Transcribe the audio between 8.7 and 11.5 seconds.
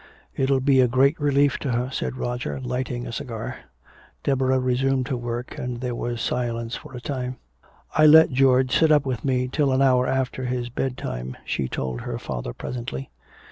sit up with me till an hour after his bedtime,"